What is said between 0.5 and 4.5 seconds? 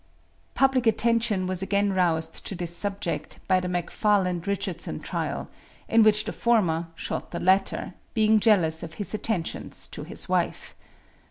Public attention was again roused to this subject by the McFarland